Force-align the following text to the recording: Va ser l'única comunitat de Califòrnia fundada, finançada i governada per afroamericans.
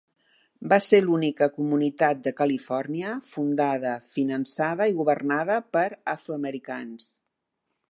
Va 0.71 0.77
ser 0.85 0.99
l'única 1.01 1.47
comunitat 1.57 2.23
de 2.27 2.33
Califòrnia 2.39 3.13
fundada, 3.29 3.93
finançada 4.15 4.89
i 4.93 4.97
governada 5.03 5.61
per 5.77 5.87
afroamericans. 6.17 7.11